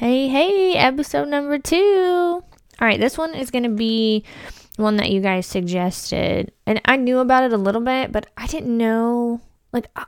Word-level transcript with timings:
Hey, 0.00 0.28
hey, 0.28 0.76
episode 0.76 1.28
number 1.28 1.58
two. 1.58 2.42
All 2.42 2.88
right, 2.88 2.98
this 2.98 3.18
one 3.18 3.34
is 3.34 3.50
going 3.50 3.64
to 3.64 3.68
be 3.68 4.24
one 4.76 4.96
that 4.96 5.10
you 5.10 5.20
guys 5.20 5.44
suggested. 5.44 6.52
And 6.64 6.80
I 6.86 6.96
knew 6.96 7.18
about 7.18 7.44
it 7.44 7.52
a 7.52 7.58
little 7.58 7.82
bit, 7.82 8.10
but 8.10 8.24
I 8.34 8.46
didn't 8.46 8.78
know, 8.78 9.42
like, 9.74 9.88
uh, 9.96 10.06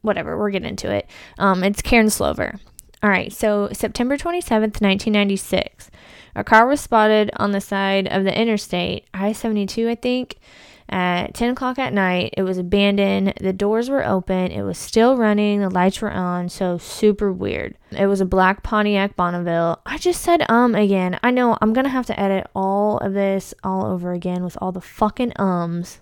whatever, 0.00 0.38
we're 0.38 0.48
getting 0.48 0.70
into 0.70 0.90
it. 0.90 1.06
Um, 1.36 1.62
it's 1.62 1.82
Karen 1.82 2.08
Slover. 2.08 2.54
All 3.02 3.10
right, 3.10 3.30
so 3.30 3.68
September 3.74 4.16
27th, 4.16 4.80
1996, 4.80 5.90
a 6.34 6.42
car 6.42 6.66
was 6.66 6.80
spotted 6.80 7.30
on 7.36 7.50
the 7.50 7.60
side 7.60 8.08
of 8.08 8.24
the 8.24 8.34
interstate, 8.34 9.06
I 9.12 9.32
72, 9.32 9.86
I 9.86 9.96
think 9.96 10.38
at 10.88 11.34
10 11.34 11.50
o'clock 11.50 11.78
at 11.78 11.92
night. 11.92 12.34
It 12.36 12.42
was 12.42 12.58
abandoned. 12.58 13.34
The 13.40 13.52
doors 13.52 13.88
were 13.88 14.04
open. 14.04 14.52
It 14.52 14.62
was 14.62 14.78
still 14.78 15.16
running. 15.16 15.60
The 15.60 15.70
lights 15.70 16.00
were 16.00 16.10
on. 16.10 16.48
So 16.48 16.78
super 16.78 17.32
weird. 17.32 17.76
It 17.90 18.06
was 18.06 18.20
a 18.20 18.26
black 18.26 18.62
Pontiac 18.62 19.16
Bonneville. 19.16 19.80
I 19.86 19.98
just 19.98 20.22
said 20.22 20.48
um 20.50 20.74
again. 20.74 21.18
I 21.22 21.30
know 21.30 21.56
I'm 21.60 21.72
going 21.72 21.84
to 21.84 21.90
have 21.90 22.06
to 22.06 22.20
edit 22.20 22.46
all 22.54 22.98
of 22.98 23.14
this 23.14 23.54
all 23.62 23.86
over 23.86 24.12
again 24.12 24.44
with 24.44 24.58
all 24.60 24.72
the 24.72 24.80
fucking 24.80 25.32
ums. 25.36 26.00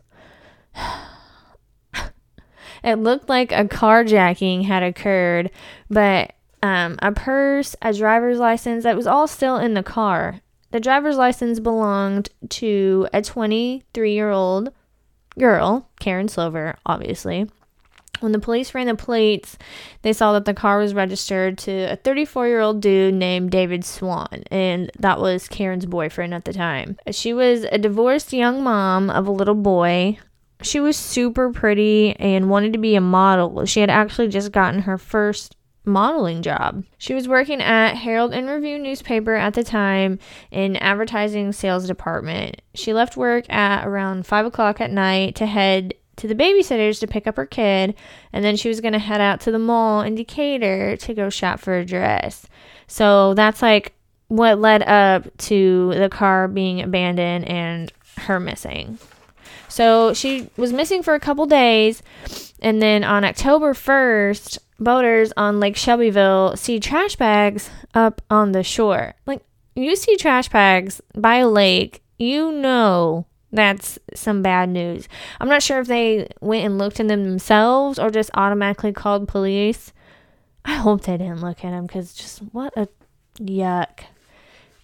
it 2.84 2.96
looked 2.96 3.28
like 3.28 3.52
a 3.52 3.64
carjacking 3.64 4.64
had 4.64 4.82
occurred, 4.82 5.50
but 5.88 6.34
um, 6.62 6.96
a 7.00 7.12
purse, 7.12 7.74
a 7.82 7.92
driver's 7.92 8.38
license, 8.38 8.84
that 8.84 8.96
was 8.96 9.06
all 9.06 9.26
still 9.26 9.56
in 9.56 9.74
the 9.74 9.82
car. 9.82 10.40
The 10.72 10.80
driver's 10.80 11.16
license 11.16 11.60
belonged 11.60 12.30
to 12.48 13.06
a 13.12 13.20
23 13.20 14.12
year 14.12 14.30
old 14.30 14.72
girl, 15.38 15.88
Karen 16.00 16.28
Slover, 16.28 16.76
obviously. 16.86 17.48
When 18.20 18.32
the 18.32 18.38
police 18.38 18.74
ran 18.74 18.86
the 18.86 18.94
plates, 18.94 19.58
they 20.00 20.12
saw 20.12 20.32
that 20.32 20.44
the 20.44 20.54
car 20.54 20.78
was 20.78 20.94
registered 20.94 21.58
to 21.58 21.92
a 21.92 21.96
34 21.96 22.48
year 22.48 22.60
old 22.60 22.80
dude 22.80 23.14
named 23.14 23.50
David 23.50 23.84
Swan, 23.84 24.44
and 24.50 24.90
that 24.98 25.20
was 25.20 25.48
Karen's 25.48 25.86
boyfriend 25.86 26.32
at 26.32 26.46
the 26.46 26.52
time. 26.52 26.96
She 27.10 27.34
was 27.34 27.64
a 27.64 27.78
divorced 27.78 28.32
young 28.32 28.62
mom 28.62 29.10
of 29.10 29.26
a 29.26 29.32
little 29.32 29.56
boy. 29.56 30.18
She 30.62 30.80
was 30.80 30.96
super 30.96 31.50
pretty 31.50 32.14
and 32.16 32.48
wanted 32.48 32.72
to 32.72 32.78
be 32.78 32.94
a 32.94 33.00
model. 33.00 33.66
She 33.66 33.80
had 33.80 33.90
actually 33.90 34.28
just 34.28 34.52
gotten 34.52 34.82
her 34.82 34.96
first 34.96 35.56
modeling 35.84 36.42
job. 36.42 36.84
She 36.98 37.14
was 37.14 37.28
working 37.28 37.60
at 37.60 37.94
Herald 37.94 38.32
and 38.32 38.48
Review 38.48 38.78
newspaper 38.78 39.34
at 39.34 39.54
the 39.54 39.64
time 39.64 40.18
in 40.50 40.76
advertising 40.76 41.52
sales 41.52 41.86
department. 41.86 42.62
She 42.74 42.92
left 42.92 43.16
work 43.16 43.48
at 43.50 43.86
around 43.86 44.26
five 44.26 44.46
o'clock 44.46 44.80
at 44.80 44.90
night 44.90 45.34
to 45.36 45.46
head 45.46 45.94
to 46.16 46.28
the 46.28 46.34
babysitters 46.34 47.00
to 47.00 47.06
pick 47.06 47.26
up 47.26 47.36
her 47.36 47.46
kid, 47.46 47.94
and 48.32 48.44
then 48.44 48.56
she 48.56 48.68
was 48.68 48.80
going 48.80 48.92
to 48.92 48.98
head 48.98 49.20
out 49.20 49.40
to 49.40 49.50
the 49.50 49.58
mall 49.58 50.02
in 50.02 50.14
Decatur 50.14 50.96
to 50.96 51.14
go 51.14 51.30
shop 51.30 51.58
for 51.58 51.74
a 51.74 51.84
dress. 51.84 52.46
So 52.86 53.34
that's 53.34 53.62
like 53.62 53.94
what 54.28 54.58
led 54.58 54.82
up 54.82 55.36
to 55.36 55.94
the 55.94 56.08
car 56.08 56.48
being 56.48 56.80
abandoned 56.80 57.46
and 57.46 57.92
her 58.18 58.38
missing. 58.38 58.98
So 59.68 60.12
she 60.12 60.50
was 60.56 60.72
missing 60.72 61.02
for 61.02 61.14
a 61.14 61.20
couple 61.20 61.46
days, 61.46 62.02
and 62.60 62.82
then 62.82 63.04
on 63.04 63.24
October 63.24 63.72
1st, 63.72 64.58
boaters 64.82 65.32
on 65.36 65.60
Lake 65.60 65.76
Shelbyville 65.76 66.56
see 66.56 66.80
trash 66.80 67.16
bags 67.16 67.70
up 67.94 68.22
on 68.30 68.52
the 68.52 68.62
shore. 68.62 69.14
Like, 69.26 69.42
you 69.74 69.96
see 69.96 70.16
trash 70.16 70.48
bags 70.48 71.00
by 71.14 71.36
a 71.36 71.48
lake, 71.48 72.02
you 72.18 72.52
know 72.52 73.26
that's 73.52 73.98
some 74.14 74.42
bad 74.42 74.70
news. 74.70 75.08
I'm 75.40 75.48
not 75.48 75.62
sure 75.62 75.80
if 75.80 75.86
they 75.86 76.28
went 76.40 76.64
and 76.64 76.78
looked 76.78 76.98
in 76.98 77.06
them 77.06 77.24
themselves 77.24 77.98
or 77.98 78.10
just 78.10 78.30
automatically 78.34 78.92
called 78.92 79.28
police. 79.28 79.92
I 80.64 80.74
hope 80.74 81.02
they 81.02 81.18
didn't 81.18 81.42
look 81.42 81.64
at 81.64 81.70
them 81.70 81.86
because 81.86 82.14
just 82.14 82.38
what 82.52 82.72
a 82.76 82.88
yuck. 83.38 84.00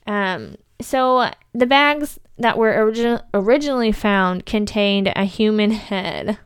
Um, 0.07 0.57
so 0.81 1.31
the 1.55 1.67
bags 1.67 2.19
that 2.39 2.59
were 2.59 2.73
origi- 2.73 3.23
originally 3.33 3.93
found 3.93 4.45
contained 4.45 5.13
a 5.17 5.25
human 5.25 5.71
head. 5.71 6.39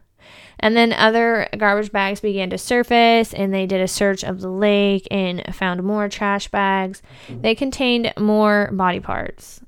And 0.63 0.77
then 0.77 0.93
other 0.93 1.49
garbage 1.59 1.91
bags 1.91 2.21
began 2.21 2.49
to 2.51 2.59
surface, 2.59 3.35
and 3.35 3.53
they 3.53 3.67
did 3.67 3.81
a 3.81 3.89
search 3.89 4.23
of 4.23 4.41
the 4.41 4.49
lake 4.49 5.09
and 5.11 5.43
found 5.55 5.83
more 5.83 6.09
trash 6.09 6.49
bags. 6.49 7.03
They 7.29 7.57
contained 7.57 8.15
more 8.19 8.71
body 8.73 9.01
parts. 9.01 9.61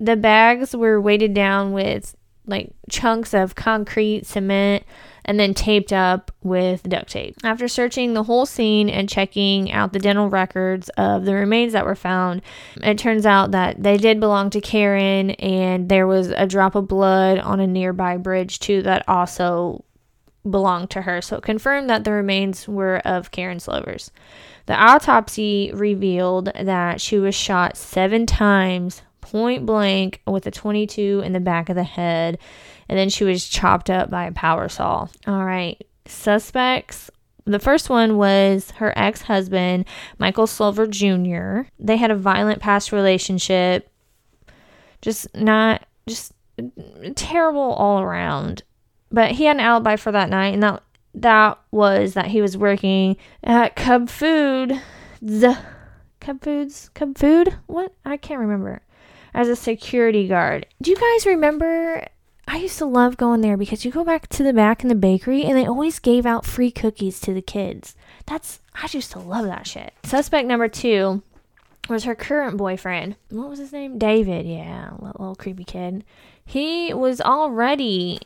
The 0.00 0.16
bags 0.16 0.74
were 0.74 1.00
weighted 1.00 1.32
down 1.32 1.72
with 1.72 2.16
like 2.44 2.72
chunks 2.90 3.34
of 3.34 3.54
concrete, 3.54 4.26
cement, 4.26 4.82
and 5.24 5.38
then 5.38 5.54
taped 5.54 5.92
up 5.92 6.32
with 6.42 6.82
duct 6.82 7.10
tape. 7.10 7.36
After 7.44 7.68
searching 7.68 8.14
the 8.14 8.24
whole 8.24 8.44
scene 8.44 8.88
and 8.88 9.08
checking 9.08 9.70
out 9.70 9.92
the 9.92 10.00
dental 10.00 10.28
records 10.28 10.88
of 10.96 11.24
the 11.24 11.34
remains 11.34 11.72
that 11.74 11.86
were 11.86 11.94
found, 11.94 12.42
it 12.82 12.98
turns 12.98 13.24
out 13.24 13.52
that 13.52 13.80
they 13.80 13.96
did 13.96 14.18
belong 14.18 14.50
to 14.50 14.60
Karen, 14.60 15.30
and 15.30 15.88
there 15.88 16.08
was 16.08 16.30
a 16.30 16.48
drop 16.48 16.74
of 16.74 16.88
blood 16.88 17.38
on 17.38 17.60
a 17.60 17.66
nearby 17.68 18.16
bridge, 18.16 18.58
too, 18.58 18.82
that 18.82 19.08
also 19.08 19.84
belonged 20.48 20.90
to 20.90 21.02
her, 21.02 21.22
so 21.22 21.36
it 21.36 21.42
confirmed 21.42 21.88
that 21.90 22.04
the 22.04 22.12
remains 22.12 22.66
were 22.68 22.98
of 22.98 23.30
Karen 23.30 23.60
Slovers. 23.60 24.10
The 24.66 24.74
autopsy 24.74 25.70
revealed 25.74 26.50
that 26.60 27.00
she 27.00 27.18
was 27.18 27.34
shot 27.34 27.76
seven 27.76 28.26
times, 28.26 29.02
point 29.20 29.66
blank, 29.66 30.20
with 30.26 30.46
a 30.46 30.50
22 30.50 31.22
in 31.24 31.32
the 31.32 31.40
back 31.40 31.68
of 31.68 31.76
the 31.76 31.84
head, 31.84 32.38
and 32.88 32.98
then 32.98 33.08
she 33.08 33.24
was 33.24 33.48
chopped 33.48 33.90
up 33.90 34.10
by 34.10 34.26
a 34.26 34.32
power 34.32 34.68
saw. 34.68 35.08
All 35.26 35.44
right, 35.44 35.82
suspects. 36.06 37.10
The 37.44 37.58
first 37.58 37.90
one 37.90 38.16
was 38.16 38.70
her 38.72 38.92
ex 38.96 39.22
husband, 39.22 39.86
Michael 40.18 40.46
Slover 40.46 40.86
Jr. 40.86 41.62
They 41.78 41.96
had 41.96 42.12
a 42.12 42.16
violent 42.16 42.60
past 42.60 42.92
relationship, 42.92 43.90
just 45.00 45.34
not, 45.34 45.84
just 46.06 46.32
terrible 47.16 47.72
all 47.72 48.00
around. 48.00 48.62
But 49.12 49.32
he 49.32 49.44
had 49.44 49.56
an 49.56 49.60
alibi 49.60 49.96
for 49.96 50.10
that 50.10 50.30
night, 50.30 50.54
and 50.54 50.62
that 50.62 50.82
that 51.14 51.58
was 51.70 52.14
that 52.14 52.28
he 52.28 52.40
was 52.40 52.56
working 52.56 53.16
at 53.44 53.76
Cub 53.76 54.08
Food, 54.08 54.80
the 55.20 55.58
Cub 56.20 56.42
Foods, 56.42 56.90
Cub 56.94 57.18
Food. 57.18 57.56
What 57.66 57.92
I 58.04 58.16
can't 58.16 58.40
remember. 58.40 58.82
As 59.34 59.48
a 59.48 59.56
security 59.56 60.28
guard. 60.28 60.66
Do 60.80 60.90
you 60.90 60.96
guys 60.96 61.26
remember? 61.26 62.06
I 62.46 62.56
used 62.56 62.78
to 62.78 62.86
love 62.86 63.16
going 63.16 63.40
there 63.40 63.56
because 63.56 63.84
you 63.84 63.90
go 63.90 64.04
back 64.04 64.28
to 64.28 64.42
the 64.42 64.52
back 64.52 64.82
in 64.82 64.88
the 64.88 64.94
bakery 64.94 65.44
and 65.44 65.56
they 65.56 65.64
always 65.64 65.98
gave 65.98 66.26
out 66.26 66.44
free 66.44 66.70
cookies 66.70 67.18
to 67.20 67.32
the 67.32 67.40
kids. 67.40 67.94
That's 68.26 68.60
I 68.74 68.88
used 68.90 69.12
to 69.12 69.20
love 69.20 69.46
that 69.46 69.66
shit. 69.66 69.94
Suspect 70.04 70.46
number 70.46 70.68
two 70.68 71.22
was 71.88 72.04
her 72.04 72.14
current 72.14 72.56
boyfriend. 72.56 73.16
What 73.30 73.48
was 73.48 73.58
his 73.58 73.72
name? 73.72 73.96
David. 73.96 74.46
Yeah, 74.46 74.90
little, 74.98 75.16
little 75.18 75.34
creepy 75.34 75.64
kid. 75.64 76.04
He 76.44 76.92
was 76.92 77.20
already 77.20 78.20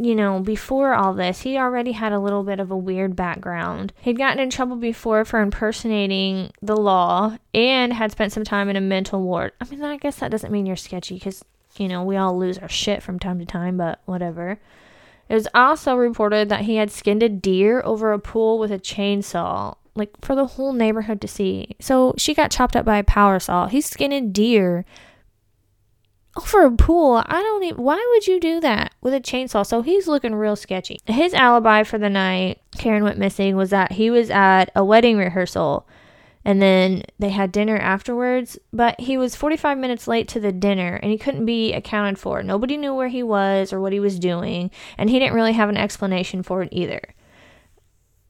you 0.00 0.14
know, 0.14 0.38
before 0.38 0.94
all 0.94 1.12
this, 1.12 1.40
he 1.40 1.58
already 1.58 1.92
had 1.92 2.12
a 2.12 2.20
little 2.20 2.44
bit 2.44 2.60
of 2.60 2.70
a 2.70 2.76
weird 2.76 3.16
background. 3.16 3.92
He'd 4.00 4.18
gotten 4.18 4.38
in 4.38 4.48
trouble 4.48 4.76
before 4.76 5.24
for 5.24 5.40
impersonating 5.40 6.52
the 6.62 6.76
law 6.76 7.36
and 7.52 7.92
had 7.92 8.12
spent 8.12 8.32
some 8.32 8.44
time 8.44 8.68
in 8.68 8.76
a 8.76 8.80
mental 8.80 9.20
ward. 9.20 9.52
I 9.60 9.64
mean, 9.64 9.82
I 9.82 9.96
guess 9.96 10.16
that 10.16 10.30
doesn't 10.30 10.52
mean 10.52 10.66
you're 10.66 10.76
sketchy 10.76 11.14
because, 11.14 11.44
you 11.76 11.88
know, 11.88 12.04
we 12.04 12.16
all 12.16 12.38
lose 12.38 12.58
our 12.58 12.68
shit 12.68 13.02
from 13.02 13.18
time 13.18 13.40
to 13.40 13.44
time, 13.44 13.76
but 13.76 14.00
whatever. 14.04 14.60
It 15.28 15.34
was 15.34 15.48
also 15.52 15.96
reported 15.96 16.48
that 16.48 16.62
he 16.62 16.76
had 16.76 16.92
skinned 16.92 17.24
a 17.24 17.28
deer 17.28 17.82
over 17.84 18.12
a 18.12 18.20
pool 18.20 18.58
with 18.60 18.70
a 18.70 18.78
chainsaw, 18.78 19.76
like 19.96 20.10
for 20.22 20.36
the 20.36 20.46
whole 20.46 20.72
neighborhood 20.72 21.20
to 21.22 21.28
see. 21.28 21.74
So 21.80 22.14
she 22.16 22.34
got 22.34 22.52
chopped 22.52 22.76
up 22.76 22.84
by 22.84 22.98
a 22.98 23.04
power 23.04 23.40
saw. 23.40 23.66
He's 23.66 23.86
skinning 23.86 24.30
deer 24.30 24.84
Oh, 26.38 26.42
over 26.42 26.66
a 26.66 26.70
pool. 26.70 27.22
I 27.26 27.42
don't 27.42 27.64
even, 27.64 27.82
why 27.82 28.04
would 28.12 28.26
you 28.26 28.40
do 28.40 28.60
that 28.60 28.94
with 29.00 29.14
a 29.14 29.20
chainsaw? 29.20 29.66
So 29.66 29.82
he's 29.82 30.06
looking 30.06 30.34
real 30.34 30.56
sketchy. 30.56 30.98
His 31.06 31.34
alibi 31.34 31.82
for 31.82 31.98
the 31.98 32.10
night 32.10 32.60
Karen 32.78 33.04
went 33.04 33.18
missing 33.18 33.56
was 33.56 33.70
that 33.70 33.92
he 33.92 34.10
was 34.10 34.30
at 34.30 34.66
a 34.74 34.84
wedding 34.84 35.18
rehearsal 35.18 35.86
and 36.44 36.62
then 36.62 37.02
they 37.18 37.28
had 37.28 37.52
dinner 37.52 37.76
afterwards, 37.76 38.58
but 38.72 38.98
he 39.00 39.18
was 39.18 39.36
45 39.36 39.76
minutes 39.76 40.08
late 40.08 40.28
to 40.28 40.40
the 40.40 40.52
dinner 40.52 40.98
and 41.02 41.10
he 41.10 41.18
couldn't 41.18 41.44
be 41.44 41.74
accounted 41.74 42.18
for. 42.18 42.42
Nobody 42.42 42.76
knew 42.76 42.94
where 42.94 43.08
he 43.08 43.22
was 43.22 43.72
or 43.72 43.80
what 43.80 43.92
he 43.92 44.00
was 44.00 44.18
doing, 44.18 44.70
and 44.96 45.10
he 45.10 45.18
didn't 45.18 45.34
really 45.34 45.52
have 45.52 45.68
an 45.68 45.76
explanation 45.76 46.42
for 46.42 46.62
it 46.62 46.70
either. 46.72 47.02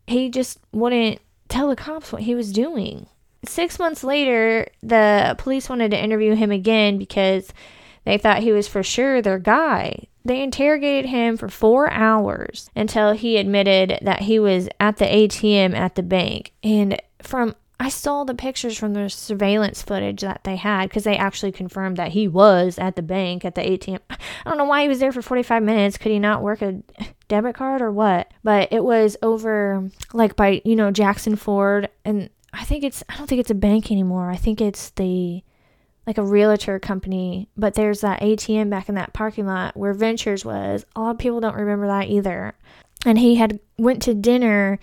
He 0.08 0.30
just 0.30 0.58
wouldn't 0.72 1.20
tell 1.48 1.68
the 1.68 1.76
cops 1.76 2.10
what 2.10 2.22
he 2.22 2.34
was 2.34 2.50
doing. 2.50 3.06
Six 3.44 3.78
months 3.78 4.02
later, 4.02 4.66
the 4.82 5.36
police 5.38 5.68
wanted 5.68 5.92
to 5.92 6.02
interview 6.02 6.34
him 6.34 6.50
again 6.50 6.98
because 6.98 7.52
they 8.08 8.16
thought 8.16 8.42
he 8.42 8.52
was 8.52 8.66
for 8.66 8.82
sure 8.82 9.20
their 9.20 9.38
guy. 9.38 10.06
They 10.24 10.42
interrogated 10.42 11.10
him 11.10 11.36
for 11.36 11.50
four 11.50 11.90
hours 11.90 12.70
until 12.74 13.12
he 13.12 13.36
admitted 13.36 13.98
that 14.00 14.22
he 14.22 14.38
was 14.38 14.66
at 14.80 14.96
the 14.96 15.04
ATM 15.04 15.76
at 15.76 15.94
the 15.94 16.02
bank. 16.02 16.54
And 16.62 17.02
from 17.22 17.54
I 17.78 17.90
saw 17.90 18.24
the 18.24 18.34
pictures 18.34 18.78
from 18.78 18.94
the 18.94 19.10
surveillance 19.10 19.82
footage 19.82 20.22
that 20.22 20.42
they 20.44 20.56
had 20.56 20.88
because 20.88 21.04
they 21.04 21.18
actually 21.18 21.52
confirmed 21.52 21.98
that 21.98 22.12
he 22.12 22.26
was 22.26 22.78
at 22.78 22.96
the 22.96 23.02
bank 23.02 23.44
at 23.44 23.54
the 23.54 23.60
ATM. 23.60 23.98
I 24.10 24.16
don't 24.46 24.56
know 24.56 24.64
why 24.64 24.80
he 24.80 24.88
was 24.88 25.00
there 25.00 25.12
for 25.12 25.20
45 25.20 25.62
minutes. 25.62 25.98
Could 25.98 26.10
he 26.10 26.18
not 26.18 26.42
work 26.42 26.62
a 26.62 26.80
debit 27.28 27.56
card 27.56 27.82
or 27.82 27.92
what? 27.92 28.32
But 28.42 28.72
it 28.72 28.82
was 28.82 29.18
over 29.20 29.86
like 30.14 30.34
by, 30.34 30.62
you 30.64 30.76
know, 30.76 30.90
Jackson 30.90 31.36
Ford 31.36 31.90
and 32.06 32.30
I 32.54 32.64
think 32.64 32.84
it's 32.84 33.04
I 33.10 33.18
don't 33.18 33.26
think 33.26 33.40
it's 33.40 33.50
a 33.50 33.54
bank 33.54 33.92
anymore. 33.92 34.30
I 34.30 34.36
think 34.36 34.62
it's 34.62 34.88
the 34.92 35.42
like 36.08 36.16
a 36.16 36.24
realtor 36.24 36.78
company, 36.78 37.50
but 37.54 37.74
there's 37.74 38.00
that 38.00 38.22
ATM 38.22 38.70
back 38.70 38.88
in 38.88 38.94
that 38.94 39.12
parking 39.12 39.46
lot 39.46 39.76
where 39.76 39.92
Ventures 39.92 40.42
was. 40.42 40.86
A 40.96 41.00
lot 41.00 41.10
of 41.10 41.18
people 41.18 41.38
don't 41.38 41.54
remember 41.54 41.86
that 41.86 42.08
either. 42.08 42.54
And 43.04 43.18
he 43.18 43.34
had 43.34 43.60
went 43.76 44.00
to 44.04 44.14
dinner 44.14 44.78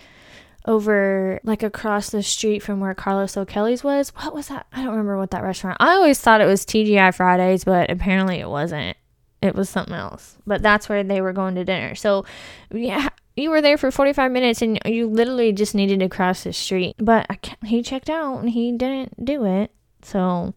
over 0.67 1.39
like 1.43 1.63
across 1.63 2.11
the 2.11 2.21
street 2.21 2.59
from 2.59 2.79
where 2.79 2.93
Carlos 2.93 3.35
O'Kelly's 3.35 3.83
was. 3.83 4.09
What 4.09 4.35
was 4.35 4.49
that? 4.49 4.67
I 4.71 4.83
don't 4.83 4.91
remember 4.91 5.17
what 5.17 5.31
that 5.31 5.41
restaurant. 5.41 5.77
I 5.79 5.93
always 5.93 6.21
thought 6.21 6.41
it 6.41 6.45
was 6.45 6.63
TGI 6.63 7.15
Fridays, 7.15 7.63
but 7.63 7.89
apparently 7.89 8.39
it 8.39 8.49
wasn't. 8.49 8.95
It 9.41 9.55
was 9.55 9.67
something 9.67 9.95
else. 9.95 10.37
But 10.45 10.61
that's 10.61 10.87
where 10.87 11.03
they 11.03 11.21
were 11.21 11.33
going 11.33 11.55
to 11.55 11.65
dinner. 11.65 11.95
So 11.95 12.23
yeah, 12.71 13.09
you 13.35 13.49
were 13.49 13.63
there 13.63 13.79
for 13.79 13.89
45 13.89 14.31
minutes 14.31 14.61
and 14.61 14.79
you 14.85 15.07
literally 15.07 15.53
just 15.53 15.73
needed 15.73 16.01
to 16.01 16.07
cross 16.07 16.43
the 16.43 16.53
street. 16.53 16.95
But 16.99 17.25
he 17.63 17.81
checked 17.81 18.11
out 18.11 18.37
and 18.37 18.51
he 18.51 18.71
didn't 18.73 19.25
do 19.25 19.43
it. 19.45 19.71
So 20.03 20.53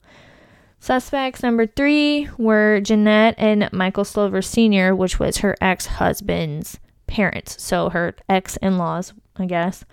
Suspects 0.81 1.43
number 1.43 1.67
three 1.67 2.29
were 2.39 2.81
Jeanette 2.81 3.35
and 3.37 3.69
Michael 3.73 4.05
Slover 4.05 4.41
Sr., 4.41 4.95
which 4.95 5.19
was 5.19 5.39
her 5.39 5.57
ex 5.61 5.87
husband's 5.87 6.79
parents. 7.07 7.61
So 7.63 7.91
her 7.91 8.15
ex 8.29 8.57
in 8.59 8.79
laws, 8.79 9.13
I 9.37 9.47
guess. 9.47 9.85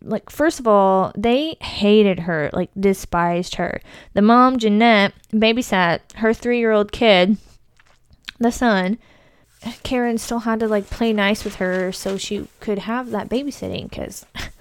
Like, 0.00 0.30
first 0.30 0.60
of 0.60 0.68
all, 0.68 1.12
they 1.16 1.56
hated 1.60 2.20
her, 2.20 2.50
like, 2.52 2.70
despised 2.78 3.56
her. 3.56 3.80
The 4.14 4.22
mom, 4.22 4.58
Jeanette, 4.58 5.12
babysat 5.32 6.12
her 6.16 6.32
three 6.32 6.60
year 6.60 6.70
old 6.70 6.92
kid, 6.92 7.36
the 8.38 8.52
son. 8.52 8.98
Karen 9.82 10.18
still 10.18 10.40
had 10.40 10.60
to, 10.60 10.68
like, 10.68 10.88
play 10.88 11.12
nice 11.12 11.42
with 11.42 11.56
her 11.56 11.90
so 11.90 12.16
she 12.16 12.46
could 12.60 12.78
have 12.80 13.10
that 13.10 13.28
babysitting 13.28 13.90
because 13.90 14.24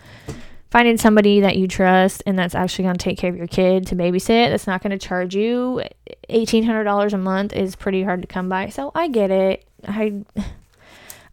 finding 0.78 0.96
somebody 0.96 1.40
that 1.40 1.58
you 1.58 1.68
trust 1.68 2.22
and 2.28 2.38
that's 2.38 2.54
actually 2.54 2.84
going 2.84 2.96
to 2.96 3.04
take 3.04 3.18
care 3.18 3.32
of 3.32 3.36
your 3.36 3.48
kid 3.48 3.88
to 3.88 3.96
babysit 3.96 4.52
that's 4.52 4.68
not 4.68 4.80
going 4.84 4.92
to 4.92 5.08
charge 5.08 5.34
you 5.34 5.82
$1800 6.30 7.14
a 7.14 7.18
month 7.18 7.52
is 7.52 7.76
pretty 7.76 8.04
hard 8.04 8.22
to 8.22 8.28
come 8.28 8.48
by. 8.48 8.70
So 8.70 8.92
i 8.94 9.08
get 9.08 9.32
it. 9.32 9.66
I 9.88 10.22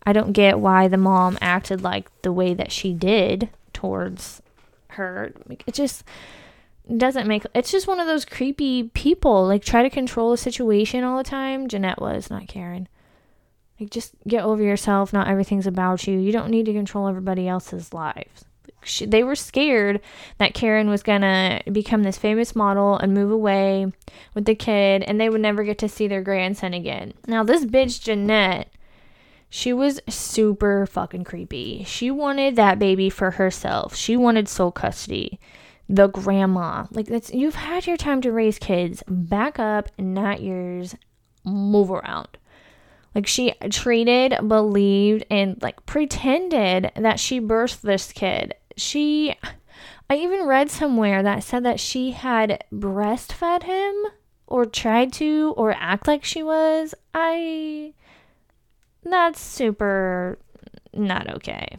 i 0.07 0.15
don't 0.15 0.33
get 0.33 0.61
why 0.61 0.89
the 0.89 0.97
mom 0.97 1.37
acted 1.43 1.83
like 1.83 2.09
the 2.23 2.33
way 2.33 2.55
that 2.55 2.73
she 2.73 2.95
did 2.95 3.51
towards 3.75 4.41
her. 4.89 5.35
It 5.67 5.75
just 5.75 6.05
doesn't 6.97 7.29
make 7.29 7.45
it's 7.55 7.71
just 7.71 7.87
one 7.87 8.01
of 8.01 8.07
those 8.07 8.25
creepy 8.25 8.85
people. 8.95 9.47
Like 9.47 9.63
try 9.63 9.83
to 9.83 9.91
control 9.91 10.33
a 10.33 10.39
situation 10.39 11.05
all 11.05 11.19
the 11.19 11.23
time. 11.23 11.69
Jeanette 11.69 12.01
was 12.01 12.31
not 12.31 12.49
karen. 12.49 12.89
Like 13.79 13.91
just 13.91 14.15
get 14.27 14.43
over 14.43 14.63
yourself. 14.63 15.13
Not 15.13 15.29
everything's 15.29 15.67
about 15.67 16.07
you. 16.07 16.19
You 16.19 16.33
don't 16.33 16.51
need 16.51 16.65
to 16.65 16.73
control 16.73 17.09
everybody 17.09 17.47
else's 17.47 17.93
lives 17.93 18.47
she, 18.85 19.07
they 19.07 19.23
were 19.25 19.35
scared 19.35 20.01
that 20.39 20.55
Karen 20.55 20.89
was 20.89 21.03
gonna 21.03 21.61
become 21.71 22.03
this 22.03 22.19
famous 22.19 22.55
model 22.55 22.97
and 22.97 23.15
move 23.15 23.31
away 23.31 23.93
with 24.35 24.45
the 24.45 24.55
kid, 24.55 25.03
and 25.03 25.21
they 25.21 25.29
would 25.29 25.41
never 25.41 25.65
get 25.65 25.79
to 25.79 25.89
see 25.89 26.07
their 26.07 26.23
grandson 26.23 26.75
again. 26.75 27.15
Now, 27.27 27.43
this 27.43 27.65
bitch, 27.65 28.03
Jeanette, 28.03 28.69
she 29.49 29.73
was 29.73 30.01
super 30.09 30.87
fucking 30.87 31.25
creepy. 31.25 31.85
She 31.85 32.11
wanted 32.11 32.57
that 32.57 32.79
baby 32.79 33.09
for 33.09 33.33
herself, 33.33 33.95
she 33.95 34.17
wanted 34.17 34.49
sole 34.49 34.73
custody. 34.73 35.39
The 35.89 36.09
grandma, 36.09 36.87
like 36.91 37.07
that's 37.07 37.31
you've 37.33 37.57
had 37.57 37.87
your 37.87 37.99
time 37.99 38.23
to 38.23 38.33
raise 38.33 38.59
kids. 38.59 39.03
Back 39.07 39.59
up, 39.59 39.91
not 39.99 40.43
yours. 40.43 40.97
Move 41.45 41.91
around. 41.91 42.39
Like 43.15 43.27
she 43.27 43.53
treated, 43.71 44.37
believed, 44.49 45.25
and 45.31 45.61
like 45.63 45.85
pretended 45.87 46.91
that 46.97 47.21
she 47.21 47.41
birthed 47.41 47.83
this 47.83 48.13
kid 48.13 48.55
she 48.77 49.37
I 50.11 50.17
even 50.17 50.47
read 50.47 50.71
somewhere 50.71 51.23
that 51.23 51.43
said 51.43 51.65
that 51.65 51.81
she 51.81 52.13
had 52.13 52.65
breastfed 52.73 53.63
him 53.63 53.95
or 54.47 54.67
tried 54.67 55.13
to 55.15 55.55
or 55.57 55.73
act 55.73 56.07
like 56.07 56.25
she 56.25 56.43
was. 56.43 56.95
I 57.15 57.95
that's 59.03 59.41
super 59.41 60.39
not 60.93 61.29
okay. 61.37 61.77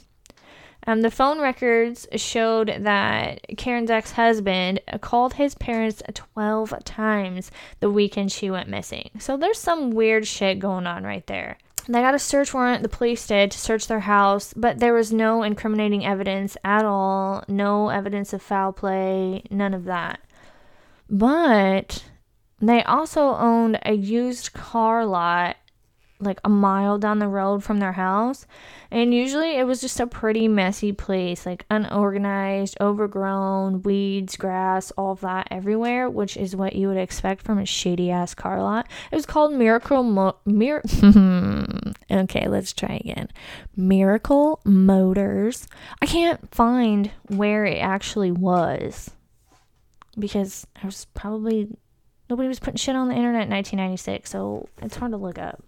Um, 0.88 1.01
the 1.01 1.09
phone 1.09 1.42
records 1.42 2.07
showed 2.15 2.68
that 2.81 3.39
Karen's 3.57 3.89
ex 3.89 4.12
husband 4.12 4.81
called 5.01 5.33
his 5.33 5.56
parents 5.56 6.03
12 6.13 6.83
times 6.83 7.51
the 7.80 7.89
weekend 7.89 8.31
she 8.31 8.51
went 8.51 8.69
missing. 8.69 9.09
So 9.19 9.36
there's 9.36 9.59
some 9.59 9.91
weird 9.91 10.27
shit 10.27 10.59
going 10.59 10.86
on 10.86 11.03
right 11.03 11.25
there. 11.25 11.57
They 11.87 12.01
got 12.01 12.15
a 12.15 12.19
search 12.19 12.53
warrant, 12.53 12.81
the 12.81 12.89
police 12.89 13.27
did, 13.27 13.51
to 13.51 13.59
search 13.59 13.87
their 13.87 14.01
house, 14.01 14.53
but 14.55 14.79
there 14.79 14.93
was 14.93 15.13
no 15.13 15.43
incriminating 15.43 16.05
evidence 16.05 16.57
at 16.63 16.83
all, 16.83 17.43
no 17.47 17.89
evidence 17.89 18.33
of 18.33 18.41
foul 18.41 18.73
play, 18.73 19.43
none 19.51 19.73
of 19.73 19.85
that. 19.85 20.19
But 21.09 22.03
they 22.59 22.83
also 22.83 23.35
owned 23.35 23.79
a 23.83 23.93
used 23.93 24.53
car 24.53 25.05
lot 25.05 25.57
like 26.19 26.39
a 26.45 26.50
mile 26.50 26.97
down 26.97 27.19
the 27.19 27.27
road 27.27 27.63
from 27.63 27.79
their 27.79 27.91
house. 27.94 28.45
And 28.89 29.13
usually 29.13 29.57
it 29.57 29.65
was 29.65 29.81
just 29.81 30.00
a 30.00 30.07
pretty 30.07 30.47
messy 30.47 30.94
place, 30.94 31.45
like 31.45 31.65
unorganized, 31.69 32.77
overgrown, 32.79 33.81
weeds, 33.81 34.38
grass, 34.38 34.91
all 34.91 35.12
of 35.12 35.21
that 35.21 35.47
everywhere, 35.51 36.09
which 36.09 36.38
is 36.38 36.56
what 36.56 36.75
you 36.75 36.88
would 36.88 36.97
expect 36.97 37.41
from 37.41 37.57
a 37.59 37.65
shady 37.65 38.12
ass 38.12 38.33
car 38.33 38.62
lot. 38.62 38.88
It 39.12 39.15
was 39.15 39.25
called 39.25 39.53
Miracle 39.53 40.03
Mo- 40.03 40.38
Mir- 40.45 40.83
Okay, 42.12 42.47
let's 42.47 42.71
try 42.71 43.01
again. 43.03 43.27
Miracle 43.75 44.62
Motors. 44.63 45.67
I 46.01 46.06
can't 46.06 46.53
find 46.53 47.12
where 47.27 47.65
it 47.65 47.79
actually 47.79 48.31
was 48.31 49.12
because 50.17 50.65
I 50.81 50.85
was 50.85 51.06
probably 51.13 51.67
nobody 52.29 52.47
was 52.47 52.59
putting 52.59 52.77
shit 52.77 52.95
on 52.95 53.09
the 53.09 53.15
internet 53.15 53.44
in 53.47 53.50
1996, 53.51 54.29
so 54.29 54.69
it's 54.81 54.95
hard 54.95 55.12
to 55.12 55.17
look 55.17 55.38
up. 55.38 55.62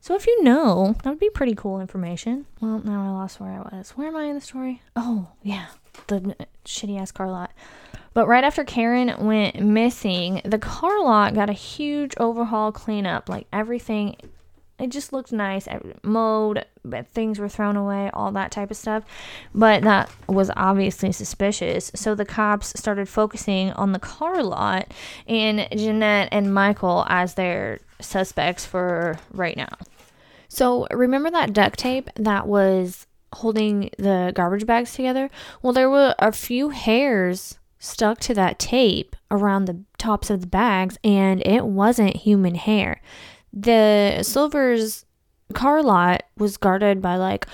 So 0.00 0.14
if 0.14 0.26
you 0.26 0.42
know, 0.42 0.94
that 1.02 1.10
would 1.10 1.18
be 1.18 1.30
pretty 1.30 1.54
cool 1.54 1.80
information. 1.80 2.46
Well, 2.60 2.80
now 2.84 3.04
I 3.04 3.10
lost 3.10 3.40
where 3.40 3.50
I 3.50 3.76
was. 3.76 3.90
Where 3.90 4.08
am 4.08 4.16
I 4.16 4.24
in 4.24 4.34
the 4.34 4.40
story? 4.40 4.82
Oh, 4.96 5.28
yeah, 5.42 5.66
the 6.06 6.36
shitty 6.64 6.98
ass 7.00 7.12
car 7.12 7.28
lot. 7.30 7.50
But 8.14 8.26
right 8.26 8.44
after 8.44 8.64
Karen 8.64 9.26
went 9.26 9.60
missing, 9.60 10.40
the 10.44 10.58
car 10.58 11.02
lot 11.02 11.34
got 11.34 11.50
a 11.50 11.54
huge 11.54 12.14
overhaul 12.18 12.72
cleanup. 12.72 13.28
Like 13.28 13.46
everything, 13.52 14.16
it 14.78 14.88
just 14.90 15.12
looked 15.12 15.32
nice, 15.32 15.68
mowed, 16.02 16.64
but 16.84 17.06
things 17.08 17.38
were 17.38 17.48
thrown 17.48 17.76
away, 17.76 18.10
all 18.14 18.32
that 18.32 18.50
type 18.50 18.70
of 18.70 18.76
stuff. 18.76 19.04
But 19.54 19.82
that 19.82 20.10
was 20.26 20.50
obviously 20.56 21.12
suspicious. 21.12 21.92
So 21.94 22.14
the 22.14 22.24
cops 22.24 22.78
started 22.78 23.08
focusing 23.08 23.72
on 23.72 23.92
the 23.92 23.98
car 23.98 24.42
lot 24.42 24.90
and 25.26 25.68
Jeanette 25.76 26.28
and 26.32 26.54
Michael 26.54 27.04
as 27.08 27.34
their 27.34 27.80
suspects 28.00 28.64
for 28.64 29.18
right 29.32 29.56
now. 29.56 29.68
So 30.48 30.86
remember 30.90 31.30
that 31.30 31.52
duct 31.52 31.78
tape 31.78 32.10
that 32.16 32.46
was 32.46 33.06
holding 33.34 33.90
the 33.98 34.32
garbage 34.34 34.66
bags 34.66 34.94
together? 34.94 35.30
Well, 35.62 35.72
there 35.72 35.90
were 35.90 36.14
a 36.18 36.32
few 36.32 36.70
hairs 36.70 37.58
stuck 37.78 38.18
to 38.20 38.34
that 38.34 38.58
tape 38.58 39.14
around 39.30 39.66
the 39.66 39.84
tops 39.98 40.30
of 40.30 40.40
the 40.40 40.46
bags, 40.46 40.98
and 41.04 41.46
it 41.46 41.66
wasn't 41.66 42.16
human 42.16 42.54
hair. 42.54 43.00
The 43.52 44.22
Slover's 44.22 45.04
car 45.54 45.82
lot 45.82 46.24
was 46.36 46.56
guarded 46.56 47.00
by 47.00 47.16
like 47.16 47.46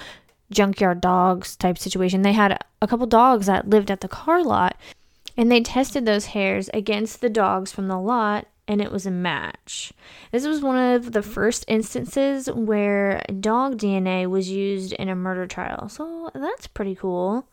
junkyard 0.50 1.00
dogs 1.00 1.56
type 1.56 1.78
situation. 1.78 2.22
They 2.22 2.32
had 2.32 2.58
a 2.80 2.86
couple 2.86 3.06
dogs 3.06 3.46
that 3.46 3.68
lived 3.68 3.90
at 3.90 4.00
the 4.00 4.08
car 4.08 4.42
lot, 4.42 4.76
and 5.36 5.50
they 5.50 5.60
tested 5.60 6.06
those 6.06 6.26
hairs 6.26 6.70
against 6.72 7.20
the 7.20 7.30
dogs 7.30 7.72
from 7.72 7.88
the 7.88 7.98
lot 7.98 8.46
and 8.66 8.80
it 8.80 8.90
was 8.90 9.06
a 9.06 9.10
match. 9.10 9.92
This 10.32 10.46
was 10.46 10.62
one 10.62 10.78
of 10.78 11.12
the 11.12 11.22
first 11.22 11.64
instances 11.68 12.50
where 12.50 13.22
dog 13.40 13.78
DNA 13.78 14.28
was 14.28 14.50
used 14.50 14.92
in 14.94 15.08
a 15.08 15.14
murder 15.14 15.46
trial, 15.46 15.88
so 15.88 16.30
that's 16.34 16.66
pretty 16.66 16.94
cool. 16.94 17.46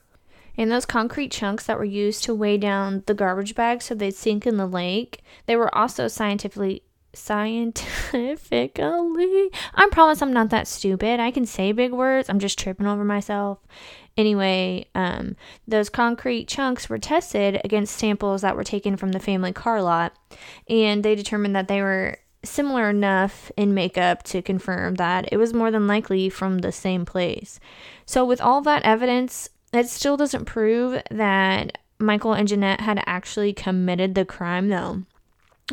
And 0.58 0.72
those 0.72 0.86
concrete 0.86 1.32
chunks 1.32 1.66
that 1.66 1.78
were 1.78 1.86
used 1.86 2.24
to 2.26 2.36
weigh 2.36 2.58
down 2.58 3.04
the 3.06 3.14
garbage 3.14 3.56
bags 3.56 3.86
so 3.86 3.96
they'd 3.96 4.16
sink 4.16 4.46
in 4.46 4.58
the 4.58 4.68
lake, 4.68 5.22
they 5.46 5.56
were 5.56 5.74
also 5.76 6.08
scientifically 6.08 6.84
scientifically 7.14 9.50
I 9.76 9.88
promise 9.92 10.22
I'm 10.22 10.34
not 10.34 10.50
that 10.50 10.68
stupid. 10.68 11.20
I 11.20 11.32
can 11.32 11.46
say 11.46 11.72
big 11.72 11.92
words. 11.92 12.30
I'm 12.30 12.40
just 12.40 12.58
tripping 12.58 12.88
over 12.88 13.04
myself. 13.04 13.60
Anyway, 14.18 14.86
um, 14.94 15.36
those 15.68 15.90
concrete 15.90 16.48
chunks 16.48 16.90
were 16.90 16.98
tested 16.98 17.62
against 17.64 17.98
samples 17.98 18.42
that 18.42 18.56
were 18.56 18.64
taken 18.64 18.98
from 18.98 19.14
the 19.14 19.20
family 19.20 19.54
car 19.54 19.82
lot, 19.82 20.14
and 20.70 21.04
they 21.04 21.16
determined 21.16 21.56
that 21.56 21.68
they 21.68 21.82
were 21.82 22.18
similar 22.44 22.90
enough 22.90 23.52
in 23.56 23.74
makeup 23.74 24.24
to 24.24 24.42
confirm 24.42 24.96
that 24.96 25.30
it 25.32 25.38
was 25.38 25.54
more 25.54 25.72
than 25.72 25.88
likely 25.88 26.30
from 26.30 26.60
the 26.60 26.72
same 26.72 27.06
place. 27.06 27.60
So, 28.06 28.26
with 28.26 28.42
all 28.42 28.62
that 28.62 28.84
evidence, 28.84 29.50
it 29.74 29.88
still 29.88 30.18
doesn't 30.18 30.46
prove 30.46 31.02
that 31.10 31.78
Michael 32.00 32.34
and 32.34 32.48
Jeanette 32.48 32.82
had 32.82 33.04
actually 33.06 33.54
committed 33.54 34.16
the 34.16 34.26
crime, 34.26 34.70
though. 34.70 35.04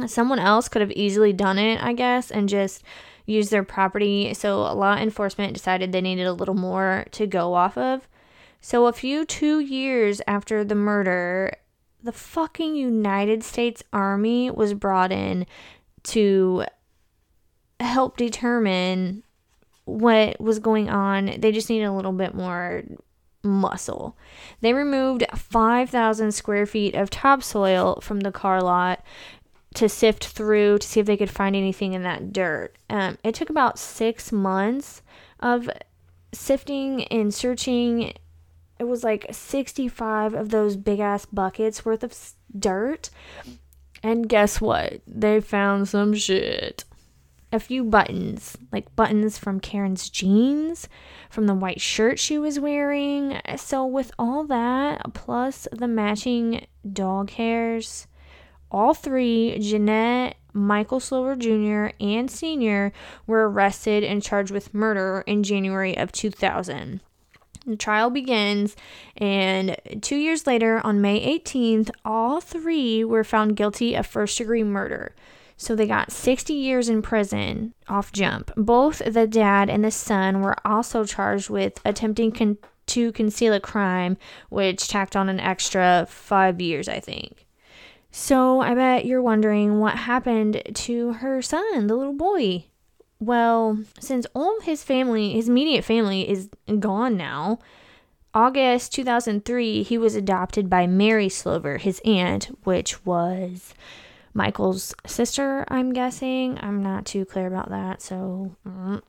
Someone 0.07 0.39
else 0.39 0.69
could 0.69 0.83
have 0.83 0.93
easily 0.93 1.33
done 1.33 1.59
it, 1.59 1.83
I 1.83 1.93
guess, 1.93 2.31
and 2.31 2.49
just 2.49 2.85
used 3.27 3.51
their 3.51 3.65
property. 3.65 4.33
So, 4.35 4.61
law 4.75 4.97
enforcement 4.97 5.55
decided 5.55 5.91
they 5.91 6.01
needed 6.01 6.27
a 6.27 6.33
little 6.33 6.55
more 6.55 7.07
to 7.13 7.27
go 7.27 7.55
off 7.55 7.77
of. 7.77 8.07
So, 8.69 8.85
a 8.85 8.93
few 8.93 9.25
two 9.25 9.61
years 9.61 10.21
after 10.27 10.63
the 10.63 10.75
murder, 10.75 11.55
the 12.03 12.13
fucking 12.13 12.77
United 12.77 13.43
States 13.43 13.83
Army 13.95 14.51
was 14.51 14.75
brought 14.75 15.11
in 15.11 15.47
to 16.03 16.67
help 17.81 18.19
determine 18.19 19.25
what 19.87 20.39
was 20.39 20.59
going 20.59 20.91
on. 20.91 21.37
They 21.39 21.51
just 21.51 21.71
needed 21.71 21.87
a 21.87 21.95
little 21.95 22.13
bit 22.13 22.35
more 22.35 22.83
muscle. 23.43 24.19
They 24.61 24.75
removed 24.75 25.25
5,000 25.35 26.33
square 26.33 26.67
feet 26.67 26.95
of 26.95 27.09
topsoil 27.09 28.03
from 28.03 28.21
the 28.21 28.33
car 28.33 28.61
lot 28.61 29.03
to 29.77 29.89
sift 29.89 30.27
through 30.27 30.81
to 30.81 30.87
see 30.87 31.01
if 31.01 31.07
they 31.07 31.17
could 31.17 31.31
find 31.31 31.57
anything 31.57 31.95
in 31.95 32.03
that 32.03 32.35
dirt. 32.35 32.77
Um, 32.91 33.17
it 33.25 33.35
took 33.35 33.49
about 33.49 33.79
six 33.79 34.31
months 34.31 35.01
of 35.41 35.71
sifting 36.35 37.05
and 37.05 37.33
searching. 37.33 38.13
It 38.79 38.85
was 38.85 39.03
like 39.03 39.27
65 39.31 40.35
of 40.35 40.51
those 40.51 40.77
big 40.77 41.01
ass 41.01 41.27
buckets 41.27 41.85
worth 41.85 42.05
of 42.05 42.15
dirt. 42.57 43.11
And 44.03 44.29
guess 44.29 44.61
what? 44.61 45.01
They 45.07 45.41
found 45.41 45.89
some 45.89 46.15
shit 46.15 46.85
a 47.51 47.59
few 47.59 47.83
buttons, 47.85 48.57
like 48.73 48.95
buttons 48.95 49.39
from 49.39 49.61
Karen's 49.61 50.11
jeans, 50.11 50.89
from 51.31 51.47
the 51.47 51.55
white 51.55 51.81
shirt 51.81 52.19
she 52.19 52.39
was 52.39 52.61
wearing. 52.61 53.41
So, 53.57 53.87
with 53.87 54.13
all 54.19 54.45
that, 54.45 55.15
plus 55.15 55.67
the 55.73 55.89
matching 55.89 56.67
dog 56.91 57.31
hairs, 57.31 58.07
all 58.71 58.93
three, 58.93 59.59
Jeanette, 59.61 60.37
Michael 60.53 61.01
Slover 61.01 61.37
Jr., 61.37 61.95
and 62.01 62.31
Sr., 62.31 62.93
were 63.27 63.49
arrested 63.49 64.05
and 64.05 64.23
charged 64.23 64.51
with 64.51 64.75
murder 64.75 65.25
in 65.27 65.43
January 65.43 65.97
of 65.97 66.13
2000. 66.13 67.01
The 67.69 67.77
trial 67.77 68.09
begins, 68.09 68.75
and 69.19 69.77
two 70.01 70.17
years 70.17 70.47
later, 70.47 70.81
on 70.85 71.03
May 71.03 71.39
18th, 71.39 71.91
all 72.03 72.41
three 72.41 73.05
were 73.05 73.25
found 73.25 73.57
guilty 73.57 73.95
of 73.95 74.07
first 74.07 74.39
degree 74.39 74.65
murder. 74.65 75.15
So 75.59 75.75
they 75.75 75.87
got 75.87 76.11
60 76.11 76.55
years 76.55 76.89
in 76.89 77.03
prison 77.03 77.75
off 77.87 78.11
jump. 78.11 78.53
Both 78.57 79.03
the 79.05 79.27
dad 79.27 79.69
and 79.69 79.85
the 79.85 79.91
son 79.91 80.41
were 80.41 80.57
also 80.67 81.05
charged 81.05 81.51
with 81.51 81.79
attempting 81.85 82.33
con- 82.33 82.59
to 82.87 83.13
conceal 83.13 83.53
a 83.53 83.61
crime, 83.61 84.17
which 84.49 84.89
tacked 84.89 85.15
on 85.15 85.29
an 85.29 85.39
extra 85.39 86.07
five 86.09 86.63
years, 86.63 86.89
I 86.89 87.01
think. 87.01 87.47
So 88.11 88.61
I 88.61 88.75
bet 88.75 89.05
you're 89.05 89.21
wondering 89.21 89.79
what 89.79 89.97
happened 89.97 90.63
to 90.73 91.13
her 91.15 91.43
son, 91.43 91.87
the 91.87 91.97
little 91.97 92.15
boy. 92.15 92.65
Well, 93.21 93.79
since 93.99 94.27
all 94.35 94.61
his 94.61 94.85
family, 94.85 95.33
his 95.33 95.49
immediate 95.49 95.85
family, 95.85 96.29
is 96.29 96.49
gone 96.79 97.17
now, 97.17 97.59
August 98.35 98.93
2003, 98.95 99.83
he 99.83 99.99
was 99.99 100.15
adopted 100.15 100.71
by 100.71 100.87
Mary 100.87 101.29
Slover, 101.29 101.79
his 101.79 102.01
aunt, 102.05 102.45
which 102.65 103.05
was 103.05 103.75
Michael's 104.35 104.95
sister, 105.07 105.65
I'm 105.69 105.93
guessing. 105.93 106.59
I'm 106.61 106.83
not 106.83 107.07
too 107.07 107.25
clear 107.25 107.47
about 107.47 107.71
that, 107.71 108.03
so. 108.03 108.55
Mm. 108.67 109.03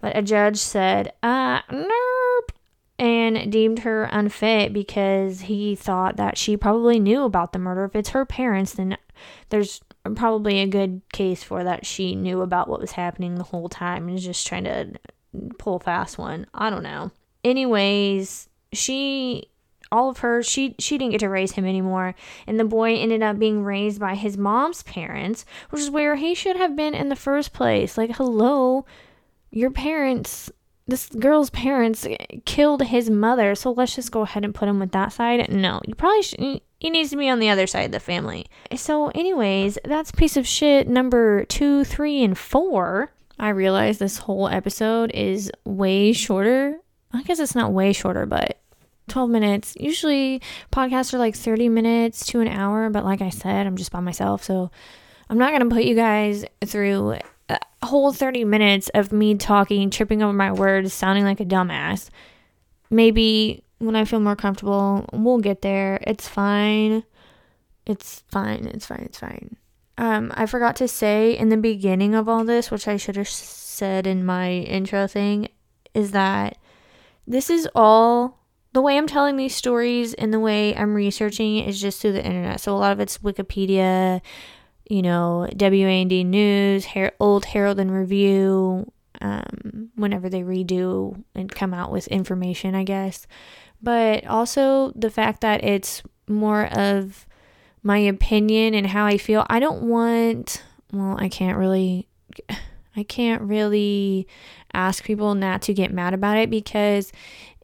But 0.00 0.16
a 0.16 0.22
judge 0.22 0.56
said, 0.56 1.12
uh, 1.22 1.60
nope, 1.70 2.52
and 2.98 3.52
deemed 3.52 3.80
her 3.80 4.04
unfit 4.04 4.72
because 4.72 5.42
he 5.42 5.76
thought 5.76 6.16
that 6.16 6.38
she 6.38 6.56
probably 6.56 6.98
knew 6.98 7.24
about 7.24 7.52
the 7.52 7.58
murder. 7.58 7.84
If 7.84 7.94
it's 7.94 8.08
her 8.10 8.24
parents, 8.24 8.74
then 8.74 8.96
there's 9.50 9.82
probably 10.14 10.60
a 10.60 10.66
good 10.66 11.02
case 11.12 11.42
for 11.42 11.62
that 11.64 11.86
she 11.86 12.14
knew 12.14 12.40
about 12.40 12.68
what 12.68 12.80
was 12.80 12.92
happening 12.92 13.34
the 13.34 13.44
whole 13.44 13.68
time 13.68 14.08
and 14.08 14.16
is 14.16 14.24
just 14.24 14.46
trying 14.46 14.64
to 14.64 14.92
pull 15.58 15.78
fast 15.78 16.18
one. 16.18 16.46
I 16.54 16.70
don't 16.70 16.82
know. 16.82 17.10
Anyways, 17.44 18.48
she 18.72 19.50
all 19.92 20.08
of 20.08 20.18
her 20.18 20.42
she 20.42 20.74
she 20.78 20.96
didn't 20.96 21.10
get 21.10 21.20
to 21.20 21.28
raise 21.28 21.52
him 21.52 21.66
anymore 21.66 22.14
and 22.46 22.60
the 22.60 22.64
boy 22.64 22.94
ended 22.94 23.22
up 23.22 23.38
being 23.38 23.64
raised 23.64 23.98
by 23.98 24.14
his 24.14 24.38
mom's 24.38 24.84
parents 24.84 25.44
which 25.70 25.82
is 25.82 25.90
where 25.90 26.14
he 26.14 26.32
should 26.32 26.56
have 26.56 26.76
been 26.76 26.94
in 26.94 27.08
the 27.08 27.16
first 27.16 27.52
place 27.52 27.98
like 27.98 28.14
hello 28.14 28.86
your 29.50 29.70
parents 29.70 30.48
this 30.86 31.08
girl's 31.08 31.50
parents 31.50 32.06
killed 32.44 32.82
his 32.84 33.10
mother 33.10 33.56
so 33.56 33.72
let's 33.72 33.96
just 33.96 34.12
go 34.12 34.20
ahead 34.22 34.44
and 34.44 34.54
put 34.54 34.68
him 34.68 34.78
with 34.78 34.92
that 34.92 35.12
side 35.12 35.50
no 35.50 35.80
you 35.86 35.94
probably 35.96 36.22
should 36.22 36.60
he 36.80 36.90
needs 36.90 37.10
to 37.10 37.16
be 37.16 37.28
on 37.28 37.38
the 37.38 37.48
other 37.48 37.66
side 37.66 37.84
of 37.84 37.92
the 37.92 38.00
family 38.00 38.46
so 38.74 39.08
anyways 39.10 39.78
that's 39.84 40.10
piece 40.10 40.36
of 40.36 40.46
shit 40.46 40.88
number 40.88 41.44
two 41.44 41.84
three 41.84 42.24
and 42.24 42.36
four 42.36 43.12
i 43.38 43.48
realize 43.48 43.98
this 43.98 44.18
whole 44.18 44.48
episode 44.48 45.12
is 45.12 45.52
way 45.64 46.12
shorter 46.12 46.76
i 47.12 47.22
guess 47.22 47.38
it's 47.38 47.54
not 47.54 47.72
way 47.72 47.92
shorter 47.92 48.26
but 48.26 48.56
12 49.10 49.28
minutes. 49.28 49.76
Usually 49.78 50.40
podcasts 50.72 51.12
are 51.12 51.18
like 51.18 51.36
30 51.36 51.68
minutes 51.68 52.24
to 52.26 52.40
an 52.40 52.48
hour, 52.48 52.88
but 52.88 53.04
like 53.04 53.20
I 53.20 53.28
said, 53.28 53.66
I'm 53.66 53.76
just 53.76 53.92
by 53.92 54.00
myself. 54.00 54.44
So 54.44 54.70
I'm 55.28 55.36
not 55.36 55.50
going 55.50 55.68
to 55.68 55.74
put 55.74 55.84
you 55.84 55.94
guys 55.94 56.44
through 56.64 57.18
a 57.48 57.58
whole 57.82 58.12
30 58.12 58.44
minutes 58.44 58.88
of 58.94 59.12
me 59.12 59.34
talking, 59.34 59.90
tripping 59.90 60.22
over 60.22 60.32
my 60.32 60.52
words, 60.52 60.94
sounding 60.94 61.24
like 61.24 61.40
a 61.40 61.44
dumbass. 61.44 62.08
Maybe 62.88 63.64
when 63.80 63.96
I 63.96 64.04
feel 64.04 64.20
more 64.20 64.36
comfortable, 64.36 65.06
we'll 65.12 65.38
get 65.38 65.62
there. 65.62 65.98
It's 66.06 66.28
fine. 66.28 67.02
It's 67.86 68.22
fine. 68.28 68.66
It's 68.66 68.86
fine. 68.86 69.02
It's 69.06 69.18
fine. 69.18 69.56
Um, 69.98 70.32
I 70.34 70.46
forgot 70.46 70.76
to 70.76 70.88
say 70.88 71.36
in 71.36 71.48
the 71.48 71.56
beginning 71.56 72.14
of 72.14 72.28
all 72.28 72.44
this, 72.44 72.70
which 72.70 72.86
I 72.86 72.96
should 72.96 73.16
have 73.16 73.28
said 73.28 74.06
in 74.06 74.24
my 74.24 74.50
intro 74.52 75.06
thing, 75.06 75.48
is 75.94 76.12
that 76.12 76.58
this 77.26 77.50
is 77.50 77.68
all 77.74 78.38
the 78.72 78.82
way 78.82 78.96
I'm 78.96 79.06
telling 79.06 79.36
these 79.36 79.54
stories 79.56 80.14
and 80.14 80.32
the 80.32 80.40
way 80.40 80.76
I'm 80.76 80.94
researching 80.94 81.58
is 81.58 81.80
just 81.80 82.00
through 82.00 82.12
the 82.12 82.24
internet. 82.24 82.60
So 82.60 82.74
a 82.74 82.78
lot 82.78 82.92
of 82.92 83.00
it's 83.00 83.18
Wikipedia, 83.18 84.20
you 84.88 85.02
know, 85.02 85.48
WAND 85.58 86.30
News, 86.30 86.84
Her- 86.86 87.12
Old 87.18 87.46
Herald 87.46 87.80
and 87.80 87.90
Review, 87.90 88.92
um, 89.20 89.90
whenever 89.96 90.28
they 90.28 90.42
redo 90.42 91.22
and 91.34 91.50
come 91.50 91.74
out 91.74 91.92
with 91.92 92.08
information, 92.08 92.74
I 92.74 92.84
guess. 92.84 93.26
But 93.82 94.26
also 94.26 94.92
the 94.94 95.10
fact 95.10 95.40
that 95.40 95.64
it's 95.64 96.02
more 96.28 96.66
of 96.66 97.26
my 97.82 97.98
opinion 97.98 98.74
and 98.74 98.86
how 98.86 99.06
I 99.06 99.18
feel. 99.18 99.46
I 99.48 99.58
don't 99.58 99.82
want, 99.84 100.62
well, 100.92 101.16
I 101.18 101.28
can't 101.28 101.58
really. 101.58 102.06
I 102.96 103.04
can't 103.04 103.42
really 103.42 104.26
ask 104.74 105.04
people 105.04 105.34
not 105.36 105.62
to 105.62 105.72
get 105.74 105.92
mad 105.92 106.12
about 106.12 106.38
it 106.38 106.50
because 106.50 107.12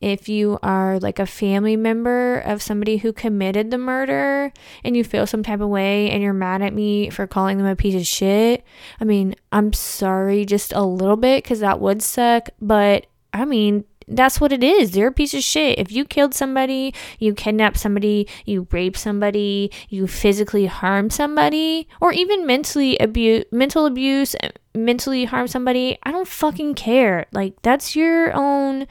if 0.00 0.28
you 0.28 0.58
are 0.62 0.98
like 1.00 1.18
a 1.18 1.26
family 1.26 1.76
member 1.76 2.38
of 2.38 2.62
somebody 2.62 2.98
who 2.98 3.12
committed 3.12 3.70
the 3.70 3.78
murder 3.78 4.52
and 4.84 4.96
you 4.96 5.02
feel 5.02 5.26
some 5.26 5.42
type 5.42 5.60
of 5.60 5.68
way 5.68 6.10
and 6.10 6.22
you're 6.22 6.32
mad 6.32 6.62
at 6.62 6.74
me 6.74 7.10
for 7.10 7.26
calling 7.26 7.58
them 7.58 7.66
a 7.66 7.74
piece 7.74 7.94
of 7.94 8.06
shit, 8.06 8.64
I 9.00 9.04
mean, 9.04 9.34
I'm 9.52 9.72
sorry 9.72 10.44
just 10.44 10.72
a 10.72 10.82
little 10.82 11.16
bit 11.16 11.42
because 11.42 11.60
that 11.60 11.80
would 11.80 12.02
suck, 12.02 12.50
but 12.60 13.06
I 13.32 13.44
mean, 13.44 13.84
that's 14.08 14.40
what 14.40 14.52
it 14.52 14.62
is. 14.62 14.92
They're 14.92 15.08
a 15.08 15.12
piece 15.12 15.34
of 15.34 15.42
shit. 15.42 15.78
If 15.78 15.90
you 15.90 16.04
killed 16.04 16.34
somebody, 16.34 16.94
you 17.18 17.34
kidnapped 17.34 17.78
somebody, 17.78 18.28
you 18.44 18.68
raped 18.70 18.98
somebody, 18.98 19.70
you 19.88 20.06
physically 20.06 20.66
harmed 20.66 21.12
somebody, 21.12 21.88
or 22.00 22.12
even 22.12 22.46
mentally 22.46 22.96
abuse, 22.98 23.44
mental 23.50 23.86
abuse, 23.86 24.36
mentally 24.74 25.24
harm 25.24 25.48
somebody, 25.48 25.98
I 26.04 26.12
don't 26.12 26.28
fucking 26.28 26.74
care. 26.74 27.26
Like 27.32 27.60
that's 27.62 27.96
your 27.96 28.32
own 28.32 28.86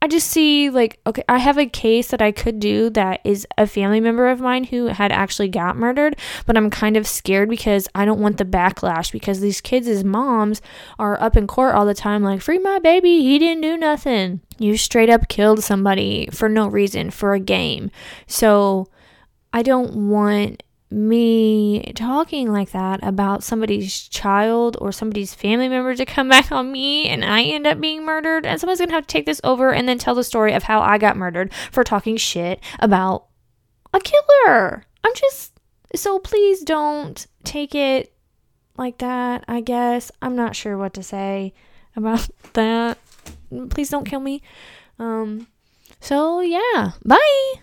I 0.00 0.06
just 0.06 0.28
see 0.28 0.70
like 0.70 1.00
okay, 1.06 1.24
I 1.28 1.38
have 1.38 1.58
a 1.58 1.66
case 1.66 2.08
that 2.08 2.22
I 2.22 2.30
could 2.30 2.60
do 2.60 2.88
that 2.90 3.20
is 3.24 3.46
a 3.56 3.66
family 3.66 4.00
member 4.00 4.28
of 4.28 4.40
mine 4.40 4.64
who 4.64 4.86
had 4.86 5.10
actually 5.10 5.48
got 5.48 5.76
murdered, 5.76 6.16
but 6.46 6.56
I'm 6.56 6.70
kind 6.70 6.96
of 6.96 7.06
scared 7.06 7.48
because 7.48 7.88
I 7.94 8.04
don't 8.04 8.20
want 8.20 8.36
the 8.36 8.44
backlash 8.44 9.10
because 9.10 9.40
these 9.40 9.60
kids 9.60 10.04
moms 10.04 10.62
are 10.98 11.20
up 11.20 11.36
in 11.36 11.46
court 11.46 11.74
all 11.74 11.86
the 11.86 11.94
time 11.94 12.22
like 12.22 12.40
free 12.40 12.58
my 12.58 12.78
baby, 12.78 13.22
he 13.22 13.38
didn't 13.38 13.62
do 13.62 13.76
nothing. 13.76 14.40
You 14.58 14.76
straight 14.76 15.10
up 15.10 15.28
killed 15.28 15.64
somebody 15.64 16.28
for 16.32 16.48
no 16.48 16.68
reason 16.68 17.10
for 17.10 17.32
a 17.32 17.40
game. 17.40 17.90
So 18.26 18.88
I 19.52 19.62
don't 19.62 20.08
want 20.08 20.62
me 20.90 21.92
talking 21.94 22.50
like 22.50 22.70
that 22.70 23.00
about 23.02 23.44
somebody's 23.44 24.08
child 24.08 24.76
or 24.80 24.90
somebody's 24.90 25.34
family 25.34 25.68
member 25.68 25.94
to 25.94 26.06
come 26.06 26.28
back 26.30 26.50
on 26.50 26.72
me 26.72 27.08
and 27.08 27.24
I 27.24 27.42
end 27.42 27.66
up 27.66 27.80
being 27.80 28.04
murdered 28.04 28.46
and 28.46 28.58
someone's 28.58 28.78
going 28.78 28.88
to 28.88 28.94
have 28.94 29.06
to 29.06 29.12
take 29.12 29.26
this 29.26 29.40
over 29.44 29.72
and 29.72 29.88
then 29.88 29.98
tell 29.98 30.14
the 30.14 30.24
story 30.24 30.54
of 30.54 30.62
how 30.62 30.80
I 30.80 30.98
got 30.98 31.16
murdered 31.16 31.52
for 31.70 31.84
talking 31.84 32.16
shit 32.16 32.60
about 32.78 33.26
a 33.92 34.00
killer. 34.00 34.84
I'm 35.04 35.14
just 35.14 35.52
so 35.94 36.18
please 36.18 36.62
don't 36.62 37.26
take 37.44 37.74
it 37.74 38.12
like 38.76 38.98
that, 38.98 39.44
I 39.48 39.60
guess. 39.60 40.10
I'm 40.22 40.36
not 40.36 40.54
sure 40.56 40.76
what 40.78 40.94
to 40.94 41.02
say 41.02 41.52
about 41.96 42.28
that. 42.54 42.98
Please 43.70 43.90
don't 43.90 44.04
kill 44.04 44.20
me. 44.20 44.42
Um 44.98 45.48
so 46.00 46.40
yeah, 46.40 46.92
bye. 47.04 47.54